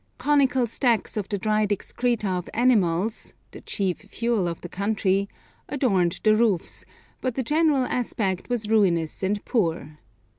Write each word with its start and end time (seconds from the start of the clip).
Conical 0.17 0.65
stacks 0.65 1.15
of 1.15 1.29
the 1.29 1.37
dried 1.37 1.71
excreta 1.71 2.27
of 2.27 2.49
animals, 2.55 3.35
the 3.51 3.61
chief 3.61 3.99
fuel 3.99 4.47
of 4.47 4.61
the 4.61 4.67
country, 4.67 5.29
adorned 5.69 6.19
the 6.23 6.35
roofs, 6.35 6.85
but 7.21 7.35
the 7.35 7.43
general 7.43 7.83
aspect 7.85 8.49
was 8.49 8.67
ruinous 8.67 9.21
and 9.21 9.45
poor. 9.45 9.99